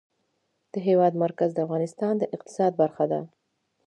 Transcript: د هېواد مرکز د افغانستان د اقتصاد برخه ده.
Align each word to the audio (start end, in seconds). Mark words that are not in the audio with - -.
د 0.73 0.75
هېواد 0.87 1.13
مرکز 1.23 1.49
د 1.53 1.59
افغانستان 1.65 2.13
د 2.17 2.23
اقتصاد 2.35 2.71
برخه 2.81 3.05
ده. 3.11 3.19